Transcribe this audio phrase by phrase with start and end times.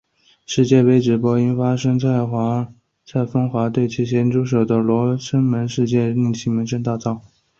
[0.47, 1.99] 世界杯直播期间因发生
[3.05, 7.21] 蔡枫华对其咸猪手的罗生门事件令其声名大噪。